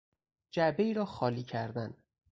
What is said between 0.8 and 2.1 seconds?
را خالی کردن